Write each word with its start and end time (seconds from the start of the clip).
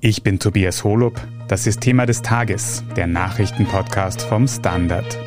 Ich 0.00 0.22
bin 0.22 0.38
Tobias 0.38 0.84
Holub. 0.84 1.18
Das 1.48 1.66
ist 1.66 1.80
Thema 1.80 2.04
des 2.04 2.20
Tages, 2.20 2.84
der 2.96 3.06
Nachrichtenpodcast 3.06 4.20
vom 4.20 4.46
Standard. 4.46 5.18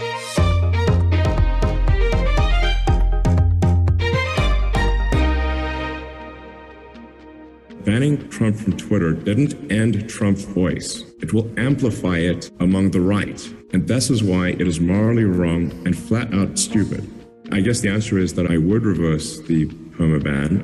Banning 7.83 8.29
Trump 8.29 8.55
from 8.55 8.77
Twitter 8.77 9.13
didn't 9.13 9.55
end 9.71 10.07
Trump's 10.07 10.45
voice. 10.45 11.03
It 11.19 11.33
will 11.33 11.49
amplify 11.57 12.19
it 12.19 12.51
among 12.59 12.91
the 12.91 12.99
right. 12.99 13.41
And 13.73 13.87
this 13.87 14.11
is 14.11 14.21
why 14.21 14.51
it 14.51 14.67
is 14.67 14.79
morally 14.79 15.25
wrong 15.25 15.71
and 15.85 15.95
flat 15.95 16.31
out 16.31 16.59
stupid. 16.59 17.09
I 17.51 17.61
guess 17.61 17.81
the 17.81 17.89
answer 17.89 18.19
is 18.19 18.35
that 18.35 18.45
I 18.45 18.59
would 18.59 18.85
reverse 18.85 19.41
the 19.47 19.65
permaban. 19.97 20.63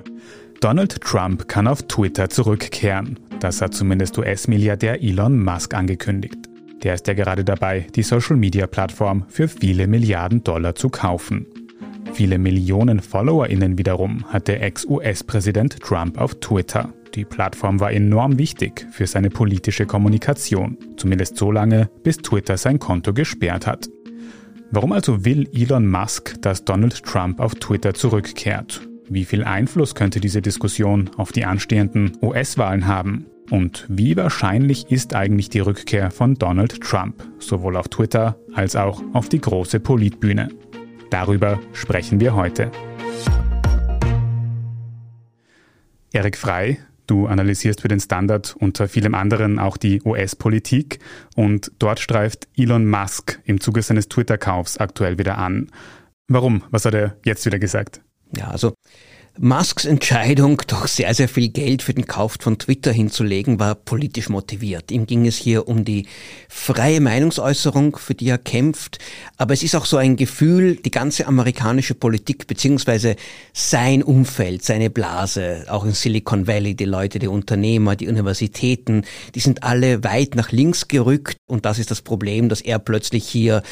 Donald 0.62 1.02
Trump 1.02 1.48
kann 1.48 1.68
auf 1.68 1.82
Twitter 1.88 2.30
zurückkehren. 2.30 3.20
Das 3.40 3.62
hat 3.62 3.74
zumindest 3.74 4.18
US-Milliardär 4.18 5.04
Elon 5.04 5.44
Musk 5.44 5.74
angekündigt. 5.74 6.38
Der 6.84 6.94
ist 6.94 7.08
ja 7.08 7.14
gerade 7.14 7.44
dabei, 7.44 7.88
die 7.96 8.04
Social-Media-Plattform 8.04 9.26
für 9.28 9.48
viele 9.48 9.88
Milliarden 9.88 10.44
Dollar 10.44 10.76
zu 10.76 10.90
kaufen. 10.90 11.48
Viele 12.14 12.38
Millionen 12.38 13.02
FollowerInnen 13.02 13.78
wiederum 13.78 14.24
hat 14.26 14.48
der 14.48 14.62
Ex-US-Präsident 14.64 15.80
Trump 15.82 16.20
auf 16.20 16.36
Twitter. 16.36 16.94
Die 17.14 17.26
Plattform 17.26 17.80
war 17.80 17.92
enorm 17.92 18.38
wichtig 18.38 18.88
für 18.92 19.08
seine 19.08 19.30
politische 19.30 19.86
Kommunikation, 19.86 20.78
zumindest 20.98 21.38
so 21.38 21.52
lange, 21.52 21.90
bis 22.04 22.18
Twitter 22.18 22.58
sein 22.58 22.80
Konto 22.80 23.14
gesperrt 23.14 23.68
hat. 23.68 23.90
Warum 24.72 24.92
also 24.92 25.26
will 25.26 25.50
Elon 25.54 25.88
Musk, 25.88 26.42
dass 26.42 26.66
Donald 26.66 27.04
Trump 27.04 27.40
auf 27.40 27.56
Twitter 27.56 27.94
zurückkehrt? 27.94 28.82
Wie 29.08 29.26
viel 29.26 29.44
Einfluss 29.44 29.94
könnte 29.94 30.20
diese 30.20 30.42
Diskussion 30.42 31.12
auf 31.18 31.32
die 31.32 31.46
anstehenden 31.46 32.18
US-Wahlen 32.24 32.88
haben? 32.88 33.28
Und 33.52 33.86
wie 33.88 34.18
wahrscheinlich 34.18 34.90
ist 34.90 35.14
eigentlich 35.14 35.50
die 35.50 35.60
Rückkehr 35.60 36.10
von 36.10 36.34
Donald 36.34 36.82
Trump, 36.82 37.24
sowohl 37.38 37.78
auf 37.78 37.88
Twitter 37.88 38.40
als 38.54 38.76
auch 38.76 39.04
auf 39.14 39.30
die 39.30 39.40
große 39.40 39.80
Politbühne? 39.80 40.50
Darüber 41.12 41.60
sprechen 41.74 42.20
wir 42.20 42.34
heute. 42.34 42.72
Erik 46.12 46.38
Frei, 46.38 46.80
Du 47.08 47.28
analysierst 47.28 47.82
für 47.82 47.88
den 47.88 48.00
Standard 48.00 48.56
unter 48.58 48.88
vielem 48.88 49.14
anderen 49.14 49.60
auch 49.60 49.78
die 49.78 50.02
US-Politik 50.04 50.98
und 51.36 51.72
dort 51.78 52.00
streift 52.00 52.48
Elon 52.58 52.88
Musk 52.90 53.40
im 53.46 53.62
Zuge 53.62 53.84
seines 53.84 54.10
Twitter-Kaufs 54.10 54.78
aktuell 54.78 55.20
wieder 55.20 55.38
an. 55.38 55.70
Warum? 56.28 56.64
Was 56.72 56.86
hat 56.86 56.96
er 56.96 57.16
jetzt 57.24 57.46
wieder 57.46 57.60
gesagt? 57.60 58.02
Ja, 58.38 58.50
also 58.50 58.74
Musks 59.38 59.84
Entscheidung, 59.84 60.62
doch 60.68 60.88
sehr, 60.88 61.14
sehr 61.14 61.28
viel 61.28 61.50
Geld 61.50 61.82
für 61.82 61.94
den 61.94 62.08
Kauf 62.08 62.38
von 62.40 62.58
Twitter 62.58 62.94
hinzulegen, 62.94 63.60
war 63.60 63.76
politisch 63.76 64.30
motiviert. 64.30 64.92
Ihm 64.92 65.06
ging 65.08 65.28
es 65.28 65.36
hier 65.36 65.68
um 65.68 65.84
die 65.84 66.08
freie 66.48 67.02
Meinungsäußerung, 67.02 67.98
für 67.98 68.16
die 68.16 68.30
er 68.30 68.38
kämpft. 68.38 69.00
Aber 69.38 69.54
es 69.54 69.62
ist 69.62 69.76
auch 69.76 69.86
so 69.86 69.98
ein 69.98 70.16
Gefühl, 70.16 70.78
die 70.78 70.92
ganze 70.92 71.28
amerikanische 71.28 71.96
Politik 71.96 72.48
beziehungsweise 72.48 73.18
sein 73.54 74.04
Umfeld, 74.04 74.64
seine 74.64 74.90
Blase, 74.90 75.66
auch 75.68 75.84
in 75.84 75.92
Silicon 75.92 76.48
Valley, 76.48 76.76
die 76.76 76.86
Leute, 76.86 77.20
die 77.20 77.28
Unternehmer, 77.28 77.98
die 77.98 78.08
Universitäten, 78.08 79.04
die 79.36 79.42
sind 79.42 79.64
alle 79.64 80.06
weit 80.06 80.36
nach 80.36 80.54
links 80.54 80.88
gerückt. 80.88 81.38
Und 81.46 81.66
das 81.66 81.78
ist 81.78 81.92
das 81.92 82.02
Problem, 82.02 82.48
dass 82.48 82.62
er 82.62 82.80
plötzlich 82.80 83.28
hier 83.28 83.64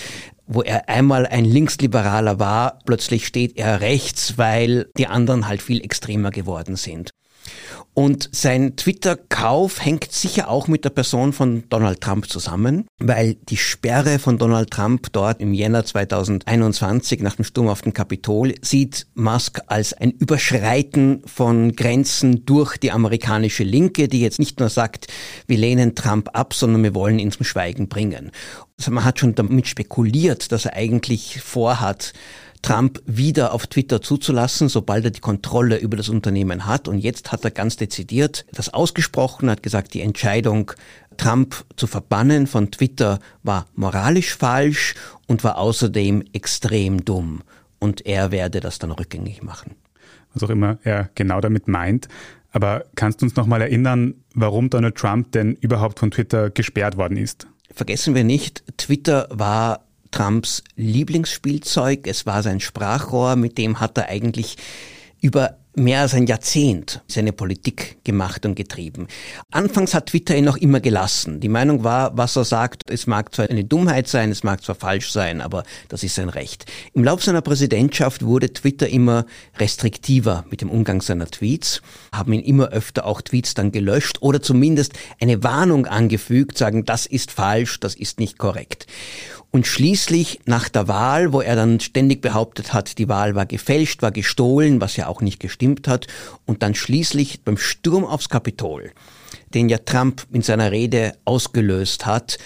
wo 0.45 0.61
er 0.61 0.89
einmal 0.89 1.25
ein 1.25 1.45
Linksliberaler 1.45 2.39
war, 2.39 2.79
plötzlich 2.85 3.25
steht 3.25 3.57
er 3.57 3.81
rechts, 3.81 4.37
weil 4.37 4.89
die 4.97 5.07
anderen 5.07 5.47
halt 5.47 5.61
viel 5.61 5.83
extremer 5.83 6.31
geworden 6.31 6.75
sind. 6.75 7.11
Und 7.95 8.29
sein 8.31 8.75
Twitter-Kauf 8.75 9.85
hängt 9.85 10.11
sicher 10.11 10.49
auch 10.49 10.67
mit 10.67 10.83
der 10.83 10.89
Person 10.89 11.31
von 11.31 11.63
Donald 11.69 12.01
Trump 12.01 12.27
zusammen, 12.27 12.87
weil 12.97 13.35
die 13.35 13.57
Sperre 13.57 14.17
von 14.17 14.39
Donald 14.39 14.71
Trump 14.71 15.11
dort 15.11 15.39
im 15.41 15.53
Jänner 15.53 15.85
2021 15.85 17.21
nach 17.21 17.35
dem 17.35 17.45
Sturm 17.45 17.67
auf 17.67 17.83
den 17.83 17.93
Kapitol 17.93 18.55
sieht 18.61 19.05
Musk 19.13 19.61
als 19.67 19.93
ein 19.93 20.09
Überschreiten 20.09 21.21
von 21.25 21.75
Grenzen 21.75 22.45
durch 22.45 22.77
die 22.77 22.91
amerikanische 22.91 23.63
Linke, 23.63 24.07
die 24.07 24.21
jetzt 24.21 24.39
nicht 24.39 24.59
nur 24.59 24.69
sagt, 24.69 25.07
wir 25.45 25.57
lehnen 25.57 25.93
Trump 25.93 26.29
ab, 26.33 26.55
sondern 26.55 26.81
wir 26.81 26.95
wollen 26.95 27.19
ihn 27.19 27.31
zum 27.31 27.45
Schweigen 27.45 27.89
bringen. 27.89 28.31
Also 28.79 28.89
man 28.89 29.05
hat 29.05 29.19
schon 29.19 29.35
damit 29.35 29.67
spekuliert, 29.67 30.51
dass 30.51 30.65
er 30.65 30.73
eigentlich 30.73 31.41
vorhat, 31.41 32.13
Trump 32.63 33.03
wieder 33.05 33.53
auf 33.53 33.67
Twitter 33.67 34.01
zuzulassen, 34.01 34.69
sobald 34.69 35.05
er 35.05 35.11
die 35.11 35.19
Kontrolle 35.19 35.77
über 35.77 35.97
das 35.97 36.09
Unternehmen 36.09 36.65
hat. 36.65 36.87
Und 36.87 36.97
jetzt 36.97 37.31
hat 37.31 37.43
er 37.43 37.51
ganz 37.51 37.75
dezidiert 37.75 38.45
das 38.53 38.73
ausgesprochen, 38.73 39.49
hat 39.49 39.61
gesagt, 39.61 39.93
die 39.93 40.01
Entscheidung, 40.01 40.71
Trump 41.17 41.65
zu 41.75 41.85
verbannen 41.85 42.47
von 42.47 42.71
Twitter 42.71 43.19
war 43.43 43.67
moralisch 43.75 44.35
falsch 44.35 44.95
und 45.27 45.43
war 45.43 45.57
außerdem 45.57 46.23
extrem 46.33 47.05
dumm. 47.05 47.43
Und 47.79 48.05
er 48.05 48.31
werde 48.31 48.61
das 48.61 48.79
dann 48.79 48.91
rückgängig 48.91 49.43
machen. 49.43 49.75
Was 50.33 50.41
auch 50.41 50.49
immer 50.49 50.79
er 50.83 51.09
genau 51.15 51.41
damit 51.41 51.67
meint. 51.67 52.07
Aber 52.51 52.85
kannst 52.95 53.21
du 53.21 53.25
uns 53.25 53.35
nochmal 53.35 53.61
erinnern, 53.61 54.15
warum 54.33 54.69
Donald 54.69 54.95
Trump 54.95 55.33
denn 55.33 55.53
überhaupt 55.55 55.99
von 55.99 56.11
Twitter 56.11 56.49
gesperrt 56.49 56.97
worden 56.97 57.17
ist? 57.17 57.45
Vergessen 57.73 58.15
wir 58.15 58.23
nicht, 58.23 58.63
Twitter 58.77 59.27
war 59.31 59.85
Trumps 60.13 60.63
Lieblingsspielzeug. 60.75 62.07
Es 62.07 62.25
war 62.25 62.43
sein 62.43 62.59
Sprachrohr, 62.59 63.35
mit 63.35 63.57
dem 63.57 63.79
hat 63.79 63.97
er 63.97 64.09
eigentlich 64.09 64.57
über 65.21 65.57
mehr 65.75 66.01
als 66.01 66.13
ein 66.13 66.27
Jahrzehnt 66.27 67.01
seine 67.07 67.33
Politik 67.33 67.97
gemacht 68.03 68.45
und 68.45 68.53
getrieben. 68.53 69.07
Anfangs 69.49 69.95
hat 69.95 70.07
Twitter 70.07 70.35
ihn 70.35 70.45
noch 70.45 70.57
immer 70.57 70.79
gelassen. 70.79 71.39
Die 71.39 71.49
Meinung 71.49 71.83
war, 71.83 72.15
was 72.15 72.35
er 72.35 72.43
sagt, 72.43 72.91
es 72.91 73.07
mag 73.07 73.33
zwar 73.33 73.49
eine 73.49 73.63
Dummheit 73.63 74.07
sein, 74.07 74.29
es 74.29 74.43
mag 74.43 74.63
zwar 74.63 74.75
falsch 74.75 75.11
sein, 75.11 75.41
aber 75.41 75.63
das 75.89 76.03
ist 76.03 76.13
sein 76.13 76.29
Recht. 76.29 76.71
Im 76.93 77.03
Laufe 77.03 77.23
seiner 77.23 77.41
Präsidentschaft 77.41 78.23
wurde 78.23 78.53
Twitter 78.53 78.87
immer 78.87 79.25
restriktiver 79.57 80.45
mit 80.51 80.61
dem 80.61 80.69
Umgang 80.69 81.01
seiner 81.01 81.25
Tweets, 81.25 81.81
haben 82.13 82.33
ihn 82.33 82.43
immer 82.43 82.69
öfter 82.69 83.07
auch 83.07 83.21
Tweets 83.21 83.55
dann 83.55 83.71
gelöscht 83.71 84.17
oder 84.21 84.43
zumindest 84.43 84.93
eine 85.19 85.41
Warnung 85.41 85.87
angefügt, 85.87 86.55
sagen, 86.55 86.85
das 86.85 87.07
ist 87.07 87.31
falsch, 87.31 87.79
das 87.79 87.95
ist 87.95 88.19
nicht 88.19 88.37
korrekt. 88.37 88.85
Und 89.55 89.67
schließlich 89.67 90.39
nach 90.45 90.67
der 90.67 90.87
Wahl, 90.87 91.31
wo 91.31 91.39
er 91.39 91.55
dann 91.55 91.79
ständig 91.79 92.23
behauptet 92.23 92.73
hat, 92.73 92.97
die 92.97 93.07
Wahl 93.07 93.35
war 93.35 93.45
gefälscht, 93.45 94.01
war 94.01 94.11
gestohlen, 94.11 94.81
was 94.81 94.97
ja 94.97 95.05
auch 95.05 95.21
nicht 95.21 95.39
gestimmt 95.39 95.87
hat, 95.87 96.07
und 96.47 96.63
dann 96.63 96.73
schließlich 96.73 97.43
beim 97.43 97.57
Sturm 97.57 98.03
aufs 98.03 98.29
Kapitol, 98.29 98.93
den 99.53 99.69
ja 99.69 99.77
Trump 99.77 100.25
in 100.31 100.41
seiner 100.41 100.71
Rede 100.71 101.13
ausgelöst 101.23 102.07
hat, 102.07 102.39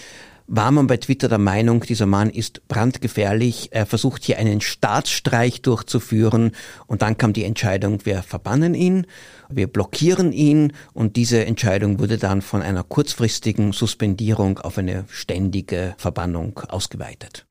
war 0.47 0.71
man 0.71 0.87
bei 0.87 0.97
Twitter 0.97 1.27
der 1.27 1.37
Meinung, 1.37 1.81
dieser 1.81 2.05
Mann 2.05 2.29
ist 2.29 2.67
brandgefährlich, 2.67 3.69
er 3.71 3.85
versucht 3.85 4.23
hier 4.23 4.37
einen 4.37 4.61
Staatsstreich 4.61 5.61
durchzuführen. 5.61 6.51
Und 6.87 7.01
dann 7.01 7.17
kam 7.17 7.33
die 7.33 7.43
Entscheidung, 7.43 8.05
wir 8.05 8.23
verbannen 8.23 8.73
ihn, 8.73 9.07
wir 9.49 9.67
blockieren 9.67 10.31
ihn. 10.31 10.73
Und 10.93 11.15
diese 11.15 11.45
Entscheidung 11.45 11.99
wurde 11.99 12.17
dann 12.17 12.41
von 12.41 12.61
einer 12.61 12.83
kurzfristigen 12.83 13.73
Suspendierung 13.73 14.59
auf 14.59 14.77
eine 14.77 15.05
ständige 15.09 15.95
Verbannung 15.97 16.59
ausgeweitet. 16.69 17.46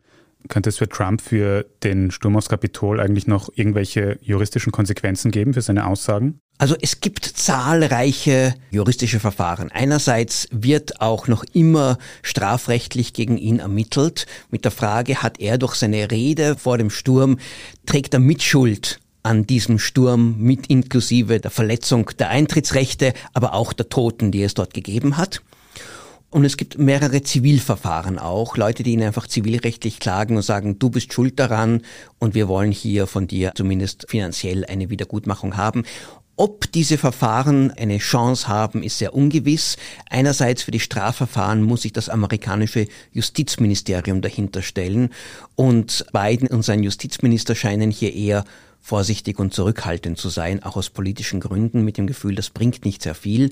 Könnte 0.49 0.69
es 0.69 0.79
für 0.79 0.89
Trump 0.89 1.21
für 1.21 1.67
den 1.83 2.11
Sturm 2.11 2.37
aufs 2.37 2.49
Kapitol 2.49 3.01
eigentlich 3.01 3.27
noch 3.27 3.49
irgendwelche 3.55 4.19
juristischen 4.21 4.73
Konsequenzen 4.73 5.31
geben 5.31 5.55
für 5.55 5.62
seine 5.62 5.87
Aussagen? 5.87 6.41
Also 6.59 6.75
es 6.81 7.01
gibt 7.01 7.25
zahlreiche 7.25 8.55
juristische 8.71 9.21
Verfahren. 9.21 9.71
Einerseits 9.71 10.49
wird 10.51 11.03
auch 11.03 11.29
noch 11.29 11.45
immer 11.53 11.99
strafrechtlich 12.23 13.12
gegen 13.12 13.37
ihn 13.37 13.59
ermittelt 13.59 14.27
mit 14.51 14.65
der 14.65 14.71
Frage, 14.71 15.23
hat 15.23 15.39
er 15.39 15.59
durch 15.59 15.75
seine 15.75 16.11
Rede 16.11 16.57
vor 16.57 16.78
dem 16.78 16.89
Sturm, 16.89 17.39
trägt 17.84 18.15
er 18.15 18.21
Mitschuld 18.21 19.01
an 19.23 19.47
diesem 19.47 19.78
Sturm 19.78 20.37
mit 20.39 20.69
inklusive 20.69 21.41
der 21.41 21.51
Verletzung 21.51 22.11
der 22.19 22.31
Eintrittsrechte, 22.31 23.13
aber 23.34 23.53
auch 23.54 23.72
der 23.72 23.89
Toten, 23.89 24.31
die 24.31 24.43
es 24.43 24.54
dort 24.54 24.72
gegeben 24.72 25.16
hat. 25.16 25.43
Und 26.31 26.45
es 26.45 26.57
gibt 26.57 26.78
mehrere 26.78 27.23
Zivilverfahren 27.23 28.19
auch, 28.19 28.57
Leute, 28.57 28.83
die 28.83 28.93
ihn 28.93 29.03
einfach 29.03 29.27
zivilrechtlich 29.27 30.01
klagen 30.01 30.37
und 30.37 30.43
sagen, 30.43 30.78
du 30.78 30.91
bist 30.91 31.13
schuld 31.13 31.39
daran 31.39 31.83
und 32.19 32.34
wir 32.34 32.49
wollen 32.49 32.73
hier 32.73 33.07
von 33.07 33.27
dir 33.27 33.53
zumindest 33.55 34.07
finanziell 34.09 34.65
eine 34.65 34.91
Wiedergutmachung 34.91 35.57
haben. 35.57 35.84
Ob 36.39 36.71
diese 36.71 36.99
Verfahren 36.99 37.71
eine 37.71 37.97
Chance 37.97 38.49
haben, 38.49 38.83
ist 38.83 38.99
sehr 38.99 39.15
ungewiss. 39.15 39.78
Einerseits 40.11 40.65
für 40.65 40.71
die 40.71 40.81
Strafverfahren 40.81 41.63
muss 41.63 41.83
sich 41.83 41.95
das 41.95 42.11
amerikanische 42.11 42.89
Justizministerium 43.13 44.21
dahinter 44.21 44.61
stellen 44.61 45.11
und 45.55 46.05
Biden 46.13 46.49
und 46.49 46.63
sein 46.63 46.83
Justizminister 46.83 47.55
scheinen 47.55 47.91
hier 47.91 48.13
eher 48.13 48.45
vorsichtig 48.86 49.41
und 49.41 49.53
zurückhaltend 49.53 50.16
zu 50.16 50.28
sein, 50.28 50.62
auch 50.62 50.77
aus 50.77 50.91
politischen 50.91 51.41
Gründen, 51.41 51.83
mit 51.83 51.98
dem 51.98 52.06
Gefühl, 52.06 52.36
das 52.36 52.50
bringt 52.50 52.84
nicht 52.84 53.03
sehr 53.03 53.16
viel. 53.16 53.50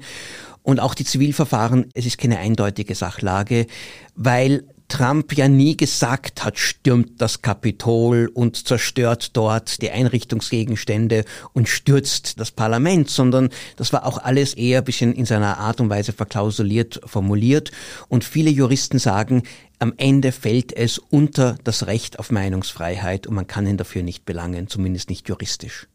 Und 0.62 0.78
auch 0.78 0.94
die 0.94 1.04
Zivilverfahren, 1.04 1.90
es 1.92 2.06
ist 2.06 2.18
keine 2.18 2.38
eindeutige 2.38 2.94
Sachlage, 2.94 3.66
weil 4.14 4.62
Trump 4.88 5.36
ja 5.36 5.48
nie 5.48 5.76
gesagt 5.76 6.44
hat, 6.44 6.58
stürmt 6.58 7.20
das 7.20 7.42
Kapitol 7.42 8.30
und 8.32 8.68
zerstört 8.68 9.36
dort 9.36 9.82
die 9.82 9.90
Einrichtungsgegenstände 9.90 11.24
und 11.52 11.68
stürzt 11.68 12.38
das 12.38 12.50
Parlament, 12.50 13.10
sondern 13.10 13.48
das 13.76 13.92
war 13.92 14.06
auch 14.06 14.18
alles 14.18 14.54
eher 14.54 14.78
ein 14.78 14.84
bisschen 14.84 15.14
in 15.14 15.24
seiner 15.24 15.58
Art 15.58 15.80
und 15.80 15.90
Weise 15.90 16.12
verklausuliert 16.12 17.00
formuliert. 17.04 17.72
Und 18.08 18.24
viele 18.24 18.50
Juristen 18.50 18.98
sagen, 18.98 19.42
am 19.78 19.94
Ende 19.96 20.32
fällt 20.32 20.72
es 20.72 20.98
unter 20.98 21.56
das 21.64 21.86
Recht 21.86 22.18
auf 22.18 22.30
Meinungsfreiheit 22.30 23.26
und 23.26 23.34
man 23.34 23.46
kann 23.46 23.66
ihn 23.66 23.76
dafür 23.76 24.02
nicht 24.02 24.24
belangen, 24.24 24.68
zumindest 24.68 25.10
nicht 25.10 25.28
juristisch. 25.28 25.88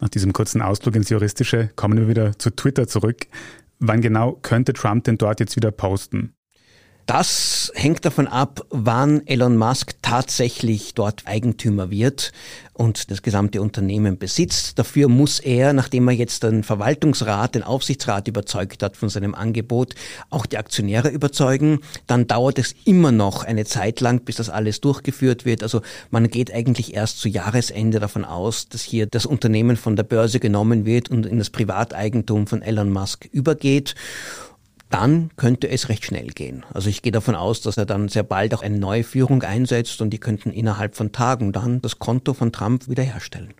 Nach 0.00 0.08
diesem 0.08 0.32
kurzen 0.32 0.62
Ausflug 0.62 0.94
ins 0.94 1.10
Juristische 1.10 1.70
kommen 1.76 1.98
wir 1.98 2.08
wieder 2.08 2.38
zu 2.38 2.50
Twitter 2.50 2.86
zurück. 2.86 3.26
Wann 3.78 4.00
genau 4.00 4.32
könnte 4.32 4.72
Trump 4.72 5.04
denn 5.04 5.18
dort 5.18 5.40
jetzt 5.40 5.56
wieder 5.56 5.70
posten? 5.70 6.32
Das 7.06 7.70
hängt 7.76 8.04
davon 8.04 8.26
ab, 8.26 8.66
wann 8.70 9.24
Elon 9.28 9.56
Musk 9.56 9.94
tatsächlich 10.02 10.92
dort 10.94 11.22
Eigentümer 11.24 11.88
wird 11.88 12.32
und 12.72 13.12
das 13.12 13.22
gesamte 13.22 13.62
Unternehmen 13.62 14.18
besitzt. 14.18 14.76
Dafür 14.76 15.08
muss 15.08 15.38
er, 15.38 15.72
nachdem 15.72 16.08
er 16.08 16.14
jetzt 16.14 16.42
den 16.42 16.64
Verwaltungsrat, 16.64 17.54
den 17.54 17.62
Aufsichtsrat 17.62 18.26
überzeugt 18.26 18.82
hat 18.82 18.96
von 18.96 19.08
seinem 19.08 19.36
Angebot, 19.36 19.94
auch 20.30 20.46
die 20.46 20.58
Aktionäre 20.58 21.08
überzeugen. 21.10 21.78
Dann 22.08 22.26
dauert 22.26 22.58
es 22.58 22.74
immer 22.84 23.12
noch 23.12 23.44
eine 23.44 23.64
Zeit 23.64 24.00
lang, 24.00 24.24
bis 24.24 24.34
das 24.36 24.50
alles 24.50 24.80
durchgeführt 24.80 25.44
wird. 25.44 25.62
Also 25.62 25.82
man 26.10 26.28
geht 26.28 26.52
eigentlich 26.52 26.94
erst 26.94 27.20
zu 27.20 27.28
Jahresende 27.28 28.00
davon 28.00 28.24
aus, 28.24 28.68
dass 28.68 28.82
hier 28.82 29.06
das 29.06 29.26
Unternehmen 29.26 29.76
von 29.76 29.94
der 29.94 30.02
Börse 30.02 30.40
genommen 30.40 30.84
wird 30.84 31.08
und 31.08 31.24
in 31.24 31.38
das 31.38 31.50
Privateigentum 31.50 32.48
von 32.48 32.62
Elon 32.62 32.90
Musk 32.90 33.26
übergeht 33.30 33.94
dann 34.90 35.30
könnte 35.36 35.68
es 35.68 35.88
recht 35.88 36.04
schnell 36.04 36.28
gehen. 36.28 36.64
Also 36.72 36.88
ich 36.88 37.02
gehe 37.02 37.12
davon 37.12 37.34
aus, 37.34 37.60
dass 37.60 37.76
er 37.76 37.86
dann 37.86 38.08
sehr 38.08 38.22
bald 38.22 38.54
auch 38.54 38.62
eine 38.62 38.78
neue 38.78 39.04
Führung 39.04 39.42
einsetzt 39.42 40.00
und 40.00 40.10
die 40.10 40.18
könnten 40.18 40.50
innerhalb 40.50 40.96
von 40.96 41.12
Tagen 41.12 41.52
dann 41.52 41.82
das 41.82 41.98
Konto 41.98 42.34
von 42.34 42.52
Trump 42.52 42.88
wiederherstellen. 42.88 43.54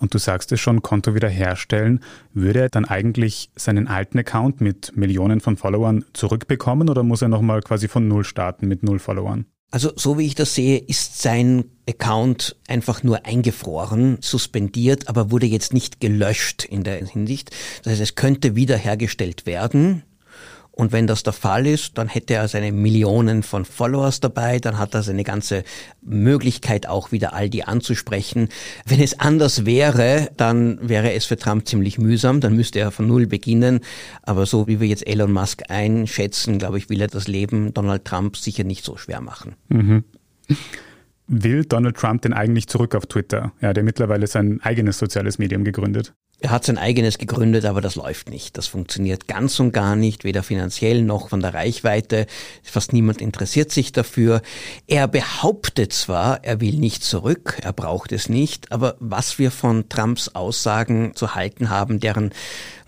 Und 0.00 0.12
du 0.12 0.18
sagst 0.18 0.52
es 0.52 0.60
schon, 0.60 0.82
Konto 0.82 1.14
wiederherstellen. 1.14 2.00
Würde 2.32 2.60
er 2.60 2.68
dann 2.68 2.84
eigentlich 2.84 3.50
seinen 3.56 3.88
alten 3.88 4.18
Account 4.18 4.60
mit 4.60 4.96
Millionen 4.96 5.40
von 5.40 5.56
Followern 5.56 6.04
zurückbekommen 6.12 6.90
oder 6.90 7.02
muss 7.02 7.22
er 7.22 7.28
nochmal 7.28 7.62
quasi 7.62 7.88
von 7.88 8.08
Null 8.08 8.24
starten 8.24 8.66
mit 8.66 8.82
Null 8.82 8.98
Followern? 8.98 9.46
Also 9.70 9.92
so 9.96 10.18
wie 10.18 10.26
ich 10.26 10.36
das 10.36 10.54
sehe, 10.54 10.78
ist 10.78 11.20
sein 11.20 11.64
Account 11.88 12.56
einfach 12.68 13.02
nur 13.02 13.26
eingefroren, 13.26 14.18
suspendiert, 14.20 15.08
aber 15.08 15.32
wurde 15.32 15.46
jetzt 15.46 15.72
nicht 15.72 16.00
gelöscht 16.00 16.64
in 16.64 16.84
der 16.84 17.04
Hinsicht. 17.04 17.50
Das 17.82 17.92
heißt, 17.92 18.02
es 18.02 18.14
könnte 18.14 18.54
wiederhergestellt 18.54 19.46
werden. 19.46 20.04
Und 20.74 20.90
wenn 20.90 21.06
das 21.06 21.22
der 21.22 21.32
Fall 21.32 21.68
ist, 21.68 21.98
dann 21.98 22.08
hätte 22.08 22.34
er 22.34 22.48
seine 22.48 22.72
Millionen 22.72 23.44
von 23.44 23.64
Followers 23.64 24.18
dabei, 24.18 24.58
dann 24.58 24.76
hat 24.76 24.92
er 24.94 25.04
seine 25.04 25.22
ganze 25.22 25.62
Möglichkeit 26.02 26.88
auch 26.88 27.12
wieder 27.12 27.32
all 27.32 27.48
die 27.48 27.62
anzusprechen. 27.62 28.48
Wenn 28.84 29.00
es 29.00 29.20
anders 29.20 29.66
wäre, 29.66 30.30
dann 30.36 30.78
wäre 30.82 31.12
es 31.12 31.26
für 31.26 31.36
Trump 31.36 31.68
ziemlich 31.68 31.98
mühsam, 31.98 32.40
dann 32.40 32.56
müsste 32.56 32.80
er 32.80 32.90
von 32.90 33.06
Null 33.06 33.28
beginnen. 33.28 33.80
Aber 34.22 34.46
so 34.46 34.66
wie 34.66 34.80
wir 34.80 34.88
jetzt 34.88 35.06
Elon 35.06 35.32
Musk 35.32 35.62
einschätzen, 35.68 36.58
glaube 36.58 36.78
ich, 36.78 36.90
will 36.90 37.00
er 37.00 37.08
das 37.08 37.28
Leben 37.28 37.72
Donald 37.72 38.04
Trump 38.04 38.36
sicher 38.36 38.64
nicht 38.64 38.84
so 38.84 38.96
schwer 38.96 39.20
machen. 39.20 39.54
Mhm. 39.68 40.02
Will 41.28 41.64
Donald 41.64 41.96
Trump 41.96 42.22
denn 42.22 42.32
eigentlich 42.32 42.66
zurück 42.66 42.96
auf 42.96 43.06
Twitter? 43.06 43.52
Er 43.60 43.74
ja 43.74 43.82
mittlerweile 43.84 44.26
sein 44.26 44.60
eigenes 44.62 44.98
soziales 44.98 45.38
Medium 45.38 45.62
gegründet. 45.62 46.14
Er 46.44 46.50
hat 46.50 46.66
sein 46.66 46.76
eigenes 46.76 47.16
gegründet, 47.16 47.64
aber 47.64 47.80
das 47.80 47.94
läuft 47.94 48.28
nicht. 48.28 48.58
Das 48.58 48.66
funktioniert 48.66 49.26
ganz 49.26 49.58
und 49.60 49.72
gar 49.72 49.96
nicht, 49.96 50.24
weder 50.24 50.42
finanziell 50.42 51.00
noch 51.00 51.30
von 51.30 51.40
der 51.40 51.54
Reichweite. 51.54 52.26
Fast 52.62 52.92
niemand 52.92 53.22
interessiert 53.22 53.72
sich 53.72 53.92
dafür. 53.92 54.42
Er 54.86 55.08
behauptet 55.08 55.94
zwar, 55.94 56.44
er 56.44 56.60
will 56.60 56.74
nicht 56.74 57.02
zurück, 57.02 57.56
er 57.62 57.72
braucht 57.72 58.12
es 58.12 58.28
nicht, 58.28 58.72
aber 58.72 58.96
was 59.00 59.38
wir 59.38 59.50
von 59.50 59.88
Trumps 59.88 60.28
Aussagen 60.34 61.12
zu 61.14 61.34
halten 61.34 61.70
haben, 61.70 61.98
deren 61.98 62.34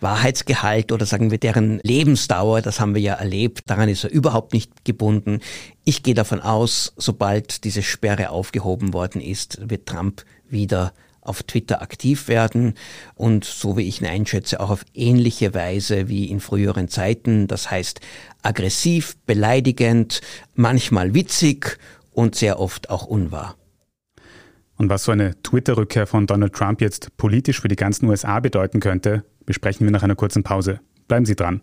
Wahrheitsgehalt 0.01 0.93
oder 0.93 1.07
sagen 1.07 1.31
wir 1.31 1.39
deren 1.39 1.81
Lebensdauer, 1.83 2.61
das 2.61 2.79
haben 2.79 2.95
wir 2.95 3.01
ja 3.01 3.15
erlebt, 3.15 3.63
daran 3.65 3.89
ist 3.89 4.05
er 4.05 4.11
überhaupt 4.11 4.53
nicht 4.53 4.85
gebunden. 4.85 5.41
Ich 5.83 6.03
gehe 6.03 6.13
davon 6.13 6.41
aus, 6.41 6.93
sobald 6.99 7.65
diese 7.65 7.83
Sperre 7.83 8.29
aufgehoben 8.29 8.93
worden 8.93 9.23
ist, 9.23 9.59
wird 9.67 9.87
Trump 9.87 10.27
wieder 10.47 10.93
auf 11.29 11.43
Twitter 11.43 11.83
aktiv 11.83 12.29
werden 12.29 12.75
und 13.15 13.45
so 13.45 13.77
wie 13.77 13.89
ich 13.89 14.01
ihn 14.01 14.07
einschätze, 14.07 14.61
auch 14.61 14.71
auf 14.71 14.85
ähnliche 14.95 15.55
Weise 15.55 16.09
wie 16.09 16.31
in 16.31 16.41
früheren 16.41 16.89
Zeiten. 16.89 17.47
Das 17.47 17.71
heißt 17.71 18.01
aggressiv, 18.43 19.17
beleidigend, 19.27 20.21
manchmal 20.55 21.15
witzig 21.15 21.79
und 22.13 22.35
sehr 22.35 22.59
oft 22.61 22.91
auch 22.91 23.07
unwahr. 23.07 23.57
Und 24.77 24.91
was 24.91 25.05
so 25.05 25.13
eine 25.13 25.41
Twitter-Rückkehr 25.43 26.07
von 26.07 26.27
Donald 26.27 26.53
Trump 26.53 26.81
jetzt 26.81 27.17
politisch 27.17 27.61
für 27.61 27.69
die 27.69 27.77
ganzen 27.77 28.07
USA 28.09 28.41
bedeuten 28.41 28.81
könnte, 28.81 29.25
besprechen 29.47 29.87
wir 29.87 29.91
nach 29.91 30.03
einer 30.03 30.17
kurzen 30.17 30.43
Pause. 30.43 30.81
Bleiben 31.09 31.25
Sie 31.25 31.37
dran. 31.37 31.63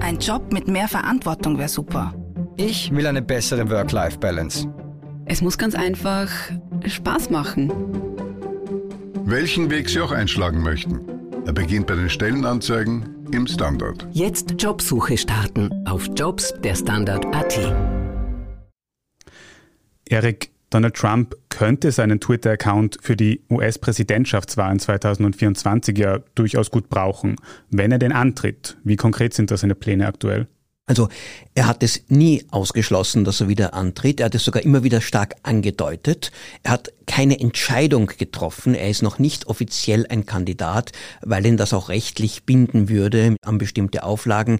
Ein 0.00 0.18
Job 0.18 0.52
mit 0.52 0.68
mehr 0.68 0.88
Verantwortung 0.88 1.58
wäre 1.58 1.68
super. 1.68 2.14
Ich 2.56 2.94
will 2.94 3.06
eine 3.06 3.22
bessere 3.22 3.70
Work-Life-Balance. 3.70 4.68
Es 5.24 5.40
muss 5.40 5.56
ganz 5.56 5.74
einfach 5.74 6.30
Spaß 6.84 7.30
machen. 7.30 7.72
Welchen 9.24 9.70
Weg 9.70 9.88
Sie 9.88 10.00
auch 10.00 10.12
einschlagen 10.12 10.62
möchten. 10.62 11.00
Er 11.46 11.52
beginnt 11.52 11.86
bei 11.86 11.94
den 11.94 12.10
Stellenanzeigen 12.10 13.26
im 13.32 13.46
Standard. 13.46 14.06
Jetzt 14.12 14.62
Jobsuche 14.62 15.16
starten 15.16 15.86
auf 15.86 16.08
Jobs 16.16 16.52
der 16.62 16.74
Standard.at. 16.74 17.74
Erik, 20.04 20.50
Donald 20.70 20.94
Trump 20.94 21.36
könnte 21.48 21.92
seinen 21.92 22.20
Twitter-Account 22.20 22.98
für 23.00 23.16
die 23.16 23.42
US-Präsidentschaftswahlen 23.50 24.78
2024 24.78 25.96
ja 25.98 26.18
durchaus 26.34 26.70
gut 26.70 26.88
brauchen, 26.88 27.36
wenn 27.70 27.92
er 27.92 27.98
den 27.98 28.12
antritt. 28.12 28.76
Wie 28.82 28.96
konkret 28.96 29.34
sind 29.34 29.50
da 29.50 29.56
seine 29.56 29.74
Pläne 29.74 30.06
aktuell? 30.06 30.48
Also 30.86 31.08
er 31.54 31.68
hat 31.68 31.82
es 31.82 32.04
nie 32.08 32.44
ausgeschlossen, 32.50 33.24
dass 33.24 33.40
er 33.40 33.48
wieder 33.48 33.72
antritt. 33.72 34.18
Er 34.20 34.26
hat 34.26 34.34
es 34.34 34.44
sogar 34.44 34.62
immer 34.62 34.82
wieder 34.82 35.00
stark 35.00 35.36
angedeutet. 35.44 36.32
Er 36.64 36.72
hat 36.72 36.92
keine 37.06 37.38
Entscheidung 37.38 38.06
getroffen. 38.06 38.74
Er 38.74 38.90
ist 38.90 39.02
noch 39.02 39.18
nicht 39.18 39.46
offiziell 39.46 40.06
ein 40.08 40.26
Kandidat, 40.26 40.90
weil 41.22 41.46
ihn 41.46 41.56
das 41.56 41.72
auch 41.72 41.88
rechtlich 41.88 42.44
binden 42.44 42.88
würde 42.88 43.36
an 43.42 43.58
bestimmte 43.58 44.02
Auflagen. 44.02 44.58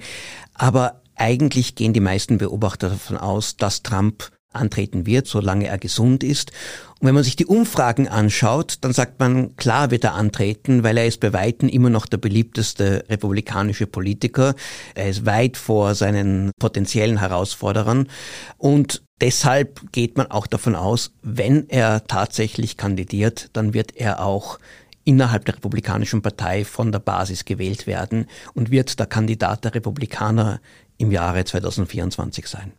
Aber 0.55 1.03
eigentlich 1.17 1.75
gehen 1.75 1.93
die 1.93 2.01
meisten 2.01 2.39
Beobachter 2.39 2.89
davon 2.89 3.17
aus, 3.17 3.57
dass 3.57 3.83
Trump 3.83 4.31
antreten 4.53 5.07
wird, 5.07 5.27
solange 5.27 5.67
er 5.67 5.79
gesund 5.79 6.25
ist. 6.25 6.53
Und 7.01 7.09
wenn 7.09 7.15
man 7.15 7.25
sich 7.25 7.37
die 7.37 7.47
Umfragen 7.47 8.07
anschaut, 8.07 8.77
dann 8.83 8.93
sagt 8.93 9.19
man, 9.19 9.57
klar 9.57 9.91
wird 9.91 10.05
er 10.05 10.15
antreten, 10.15 10.85
weil 10.85 10.97
er 10.97 11.07
ist 11.07 11.21
bei 11.21 11.33
Weitem 11.33 11.69
immer 11.69 11.91
noch 11.91 12.07
der 12.07 12.19
beliebteste 12.19 13.05
republikanische 13.09 13.87
Politiker. 13.87 14.55
Er 14.95 15.09
ist 15.09 15.27
weit 15.27 15.57
vor 15.57 15.95
seinen 15.95 16.53
potenziellen 16.61 17.19
Herausforderern. 17.19 18.09
Und 18.57 19.03
deshalb 19.21 19.93
geht 19.93 20.17
man 20.17 20.31
auch 20.31 20.47
davon 20.47 20.77
aus, 20.77 21.13
wenn 21.23 21.69
er 21.69 22.07
tatsächlich 22.07 22.77
kandidiert, 22.77 23.51
dann 23.53 23.75
wird 23.75 23.97
er 23.97 24.25
auch 24.25 24.59
innerhalb 25.05 25.45
der 25.45 25.57
Republikanischen 25.57 26.23
Partei 26.23 26.65
von 26.65 26.93
der 26.93 27.01
Basis 27.01 27.45
gewählt 27.45 27.87
werden 27.87 28.27
und 28.55 28.71
wird 28.71 28.99
der 28.99 29.07
Kandidat 29.07 29.65
der 29.65 29.75
Republikaner 29.75 30.61
im 30.99 31.11
Jahre 31.11 31.45
2024 31.45 32.47
sein. 32.47 32.73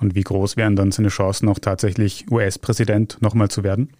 Und 0.00 0.14
wie 0.14 0.22
groß 0.22 0.56
wären 0.56 0.76
dann 0.76 0.92
seine 0.92 1.08
Chancen, 1.08 1.48
auch 1.48 1.58
tatsächlich 1.58 2.30
US-Präsident 2.30 3.18
nochmal 3.20 3.50
zu 3.50 3.62
werden? 3.62 3.92